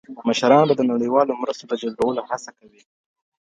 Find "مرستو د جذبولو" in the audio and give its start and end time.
1.41-2.21